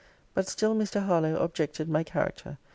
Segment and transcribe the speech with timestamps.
[0.33, 1.05] 'But still Mr.
[1.05, 2.57] Harlowe objected my character.